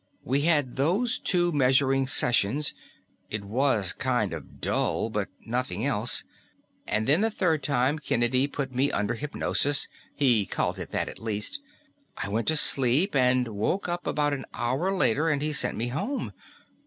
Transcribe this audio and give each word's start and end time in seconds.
We 0.23 0.41
had 0.41 0.77
those 0.77 1.19
two 1.19 1.51
measuring 1.51 2.07
sessions; 2.07 2.73
it 3.29 3.45
was 3.45 3.93
kind 3.93 4.33
of 4.33 4.59
dull 4.59 5.11
but 5.11 5.29
nothing 5.45 5.85
else. 5.85 6.23
And 6.87 7.05
then 7.07 7.21
the 7.21 7.29
third 7.29 7.61
time 7.61 7.99
Kennedy 7.99 8.47
did 8.47 8.53
put 8.53 8.73
me 8.73 8.91
under 8.91 9.13
hypnosis 9.13 9.87
he 10.15 10.47
called 10.47 10.79
it 10.79 10.89
that, 10.89 11.07
at 11.07 11.19
least. 11.19 11.59
I 12.17 12.29
went 12.29 12.47
to 12.47 12.55
sleep 12.55 13.15
and 13.15 13.49
woke 13.49 13.87
up 13.87 14.07
about 14.07 14.33
an 14.33 14.45
hour 14.55 14.91
later 14.91 15.29
and 15.29 15.39
he 15.39 15.53
sent 15.53 15.77
me 15.77 15.89
home. 15.89 16.33